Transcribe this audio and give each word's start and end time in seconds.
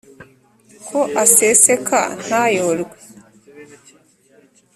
ko 0.87 0.99
aseseka 1.23 2.01
ntayorwe 2.25 2.95